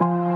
cru 0.00 0.29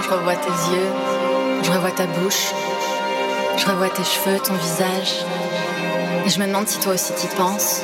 je 0.00 0.08
revois 0.10 0.36
tes 0.36 0.74
yeux, 0.74 0.90
je 1.64 1.70
revois 1.70 1.90
ta 1.90 2.06
bouche, 2.06 2.52
je 3.56 3.66
revois 3.66 3.88
tes 3.88 4.04
cheveux, 4.04 4.38
ton 4.38 4.54
visage. 4.54 5.24
Et 6.24 6.30
je 6.30 6.38
me 6.38 6.46
demande 6.46 6.68
si 6.68 6.78
toi 6.78 6.94
aussi 6.94 7.12
tu 7.20 7.26
penses. 7.36 7.82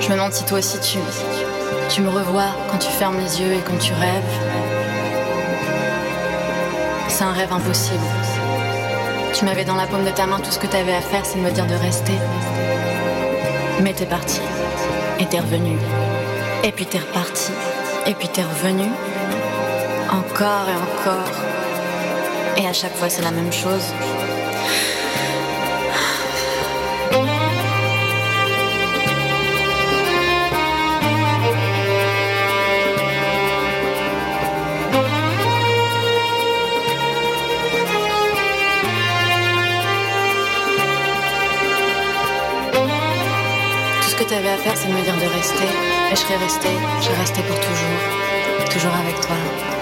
Je 0.00 0.08
me 0.08 0.14
demande 0.14 0.32
si 0.32 0.44
toi 0.44 0.58
aussi 0.58 0.80
tu, 0.80 0.98
tu 1.88 2.00
me 2.00 2.08
revois 2.08 2.50
quand 2.70 2.78
tu 2.78 2.90
fermes 2.90 3.18
les 3.18 3.40
yeux 3.40 3.52
et 3.52 3.60
quand 3.60 3.78
tu 3.78 3.92
rêves. 3.92 4.22
C'est 7.08 7.22
un 7.22 7.32
rêve 7.32 7.52
impossible. 7.52 8.00
Tu 9.32 9.44
m'avais 9.44 9.64
dans 9.64 9.76
la 9.76 9.86
paume 9.86 10.04
de 10.04 10.10
ta 10.10 10.26
main, 10.26 10.40
tout 10.40 10.50
ce 10.50 10.58
que 10.58 10.66
tu 10.66 10.76
avais 10.76 10.94
à 10.94 11.00
faire, 11.00 11.24
c'est 11.24 11.38
de 11.38 11.44
me 11.44 11.50
dire 11.50 11.66
de 11.66 11.74
rester. 11.74 12.14
Mais 13.82 13.92
t'es 13.92 14.06
parti. 14.06 14.40
Et 15.20 15.26
t'es 15.26 15.38
revenu. 15.38 15.76
Et 16.64 16.72
puis 16.72 16.86
t'es 16.86 16.98
reparti. 16.98 17.52
Et 18.06 18.14
puis 18.14 18.28
t'es 18.28 18.42
revenu. 18.42 18.88
Encore 20.12 20.68
et 20.68 20.76
encore. 20.76 21.30
Et 22.56 22.66
à 22.66 22.72
chaque 22.72 22.94
fois 22.94 23.08
c'est 23.08 23.22
la 23.22 23.30
même 23.30 23.52
chose. 23.52 23.92
à 44.36 44.56
faire, 44.56 44.76
c'est 44.76 44.88
de 44.88 44.92
me 44.92 45.02
dire 45.02 45.16
de 45.16 45.34
rester. 45.34 45.64
Et 45.64 46.14
je 46.14 46.16
serais 46.16 46.36
restée, 46.36 46.76
je 47.00 47.20
restée 47.20 47.42
pour 47.42 47.58
toujours. 47.58 48.70
Toujours 48.70 48.94
avec 48.94 49.20
toi. 49.20 49.79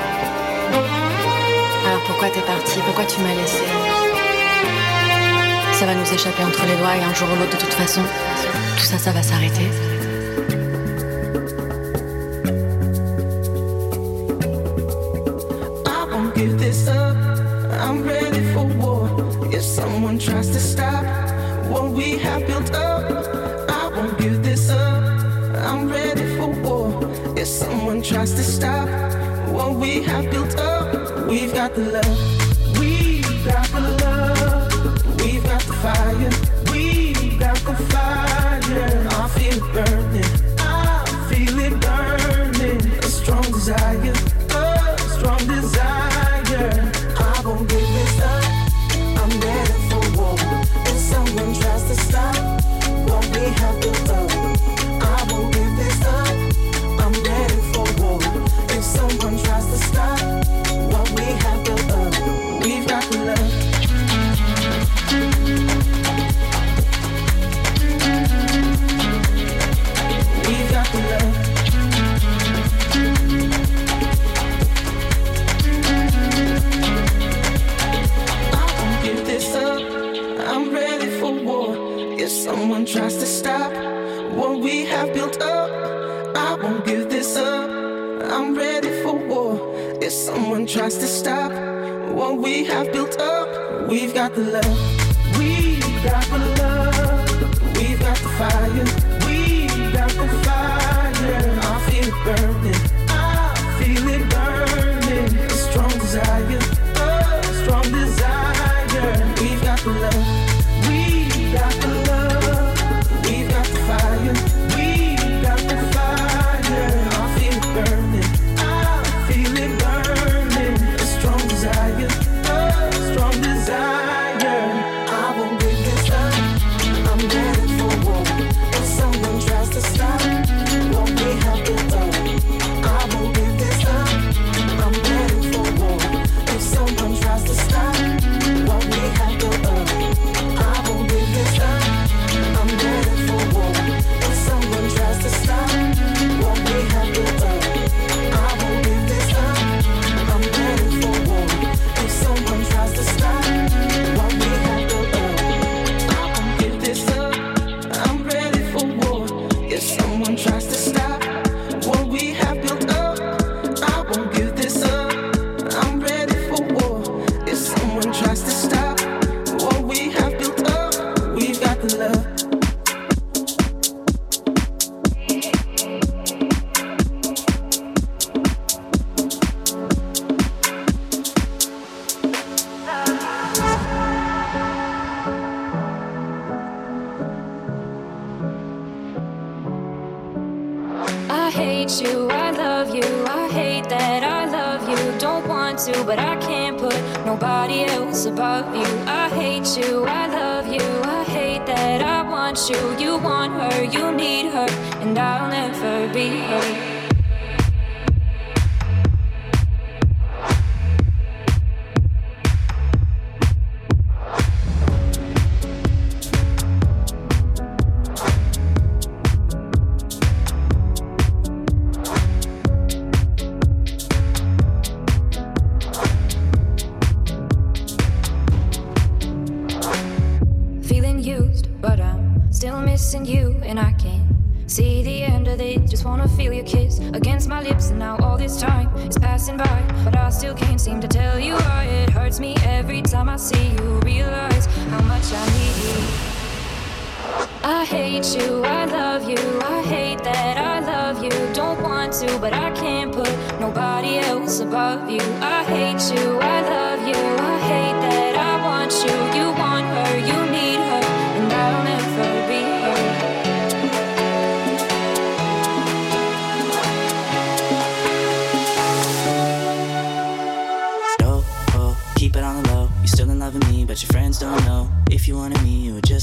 Pourquoi 2.07 2.29
t'es 2.31 2.41
parti 2.41 2.79
Pourquoi 2.85 3.05
tu 3.05 3.21
m'as 3.21 3.35
laissé 3.35 3.63
Ça 5.73 5.87
va 5.87 5.95
nous 5.95 6.13
échapper 6.13 6.43
entre 6.43 6.67
les 6.67 6.77
doigts 6.77 6.97
et 6.97 7.03
un 7.03 7.15
jour 7.15 7.29
ou 7.33 7.37
l'autre 7.37 7.57
de 7.57 7.63
toute 7.63 7.75
façon, 7.75 8.03
tout 8.77 8.85
ça, 8.85 8.99
ça 8.99 9.13
va 9.13 9.23
s'arrêter. 9.23 9.98
Got 31.59 31.75
the 31.75 31.81
love. 31.91 32.28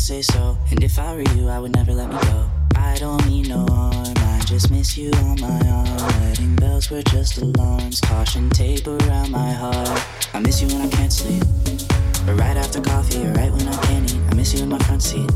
Say 0.06 0.22
so. 0.22 0.56
And 0.70 0.84
if 0.84 1.00
I 1.00 1.16
were 1.16 1.28
you, 1.34 1.50
I 1.50 1.58
would 1.58 1.74
never 1.74 1.92
let 1.92 2.08
me 2.10 2.20
go. 2.30 2.48
I 2.76 2.96
don't 3.00 3.26
mean 3.26 3.48
no 3.48 3.66
harm, 3.72 4.14
I 4.18 4.40
just 4.46 4.70
miss 4.70 4.96
you 4.96 5.10
on 5.26 5.42
my 5.42 5.60
arm. 5.68 6.22
Wedding 6.22 6.56
bells 6.58 6.92
were 6.92 7.02
just 7.02 7.40
alarms, 7.40 8.02
caution 8.02 8.52
tape 8.52 8.86
around 8.86 9.32
my 9.32 9.52
heart. 9.52 9.90
I 10.36 10.40
miss 10.42 10.62
you 10.62 10.68
when 10.68 10.86
I 10.86 10.90
can't 10.90 11.12
sleep, 11.12 11.42
or 12.28 12.36
right 12.36 12.56
after 12.56 12.82
coffee, 12.82 13.26
or 13.26 13.34
right 13.34 13.52
when 13.52 13.68
I 13.68 13.82
can't 13.88 14.14
eat. 14.14 14.22
I 14.30 14.36
miss 14.36 14.54
you 14.54 14.62
in 14.62 14.70
my 14.70 14.78
front 14.86 15.02
seat. 15.02 15.28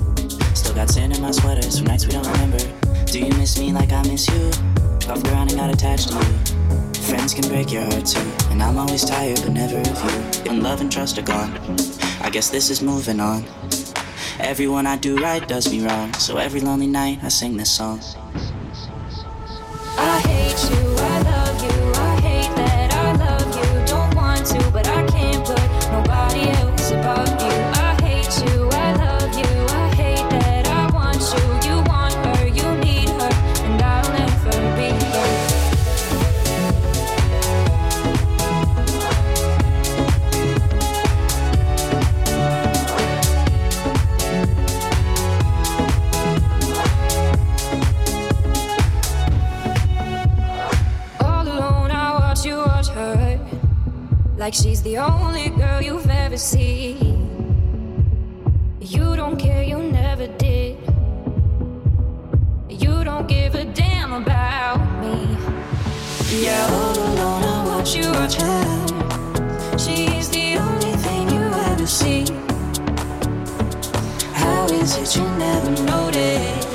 Still 0.53 0.75
got 0.75 0.89
sand 0.91 1.15
in 1.15 1.21
my 1.23 1.31
sweaters 1.31 1.79
from 1.79 1.87
nights 1.87 2.05
we 2.05 2.11
don't 2.11 2.27
remember. 2.27 2.59
Do 3.05 3.19
you 3.19 3.33
miss 3.39 3.57
me 3.57 3.73
like 3.73 3.91
I 3.91 4.03
miss 4.03 4.27
you? 4.27 4.51
Off 5.09 5.23
ground 5.23 5.49
and 5.49 5.59
got 5.59 5.73
attached 5.73 6.09
to 6.09 6.15
you. 6.15 7.01
Friends 7.09 7.33
can 7.33 7.47
break 7.49 7.71
your 7.71 7.85
heart 7.85 8.05
too, 8.05 8.19
and 8.51 8.61
I'm 8.61 8.77
always 8.77 9.03
tired, 9.03 9.41
but 9.41 9.51
never 9.51 9.79
of 9.79 9.87
you. 9.87 10.51
When 10.51 10.61
love 10.61 10.79
and 10.79 10.91
trust 10.91 11.17
are 11.17 11.23
gone, 11.23 11.57
I 12.21 12.29
guess 12.29 12.51
this 12.51 12.69
is 12.69 12.83
moving 12.83 13.19
on. 13.19 13.43
Everyone 14.39 14.87
I 14.87 14.95
do 14.95 15.17
right 15.17 15.45
does 15.45 15.69
me 15.69 15.85
wrong, 15.85 16.13
so 16.13 16.37
every 16.37 16.61
lonely 16.61 16.87
night 16.87 17.19
I 17.21 17.27
sing 17.27 17.57
this 17.57 17.69
song. 17.69 17.99
Like 54.49 54.55
she's 54.55 54.81
the 54.81 54.97
only 54.97 55.49
girl 55.49 55.79
you've 55.79 56.09
ever 56.09 56.35
seen. 56.35 56.97
You 58.81 59.15
don't 59.15 59.37
care, 59.37 59.61
you 59.61 59.77
never 59.77 60.25
did. 60.25 60.75
You 62.67 63.03
don't 63.03 63.27
give 63.27 63.53
a 63.53 63.65
damn 63.65 64.11
about 64.11 64.81
me. 65.03 65.37
Yeah, 66.31 66.67
all 66.71 66.97
alone, 66.97 67.43
I 67.43 67.65
watch 67.67 67.95
you 67.95 68.11
watch 68.11 68.41
her. 68.41 69.77
She's 69.77 70.29
the 70.29 70.57
only 70.57 70.93
thing 70.97 71.29
you 71.29 71.45
ever 71.69 71.85
see. 71.85 72.25
How 74.33 74.65
is 74.65 74.97
it 74.97 75.15
you 75.15 75.29
never 75.37 75.69
notice? 75.83 76.65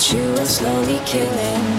that 0.00 0.12
you 0.12 0.32
are 0.40 0.46
slowly 0.46 0.98
killing 1.04 1.69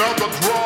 of 0.00 0.16
the 0.16 0.57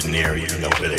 disco 0.00 0.91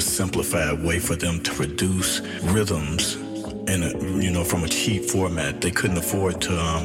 simplified 0.00 0.82
way 0.82 0.98
for 0.98 1.14
them 1.14 1.42
to 1.42 1.52
produce 1.52 2.20
rhythms 2.54 3.16
in 3.68 3.82
a, 3.82 4.22
you 4.22 4.30
know, 4.30 4.42
from 4.44 4.64
a 4.64 4.68
cheap 4.68 5.04
format. 5.04 5.60
They 5.60 5.70
couldn't 5.70 5.98
afford 5.98 6.40
to 6.42 6.58
um, 6.58 6.84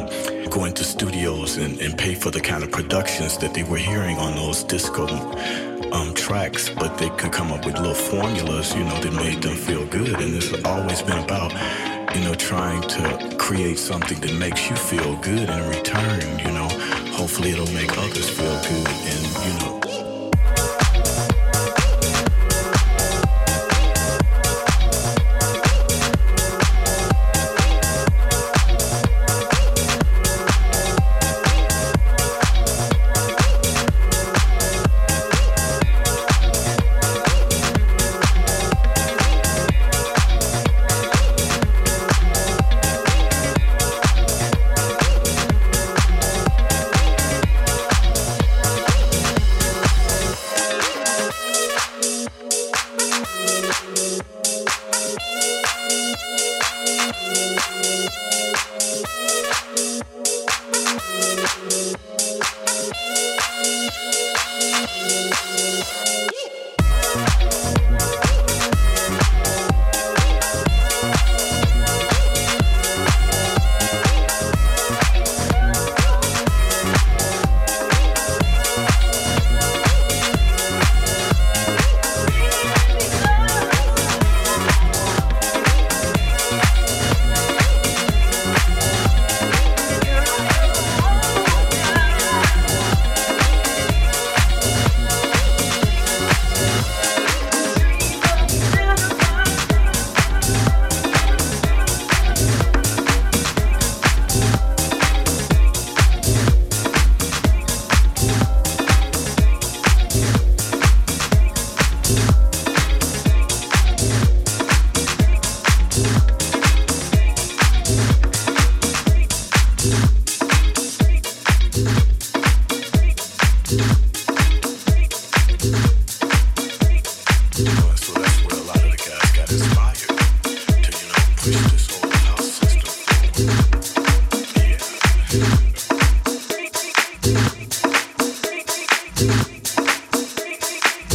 go 0.49 0.65
into 0.65 0.83
studios 0.83 1.55
and, 1.57 1.79
and, 1.79 1.97
pay 1.97 2.13
for 2.13 2.29
the 2.29 2.41
kind 2.41 2.61
of 2.63 2.71
productions 2.71 3.37
that 3.37 3.53
they 3.53 3.63
were 3.63 3.77
hearing 3.77 4.17
on 4.17 4.35
those 4.35 4.63
disco 4.63 5.07
um, 5.93 6.13
tracks, 6.13 6.69
but 6.69 6.97
they 6.97 7.09
could 7.11 7.31
come 7.31 7.51
up 7.53 7.65
with 7.65 7.77
little 7.77 7.93
formulas, 7.93 8.75
you 8.75 8.83
know, 8.83 8.99
that 8.99 9.13
made 9.13 9.41
them 9.41 9.55
feel 9.55 9.85
good. 9.85 10.19
And 10.19 10.35
it's 10.35 10.51
always 10.65 11.01
been 11.01 11.23
about, 11.23 11.53
you 12.15 12.21
know, 12.21 12.35
trying 12.35 12.81
to 12.81 13.35
create 13.37 13.79
something 13.79 14.19
that 14.19 14.33
makes 14.33 14.69
you 14.69 14.75
feel 14.75 15.15
good 15.21 15.49
in 15.49 15.69
return, 15.69 16.39
you 16.39 16.51
know. 16.51 16.67
Hopefully 17.15 17.51
it'll 17.51 17.73
make 17.73 17.97
others 17.97 18.29
feel 18.29 18.59
good 18.63 18.87
and, 18.87 19.25
you 19.45 19.59
know, 19.59 19.74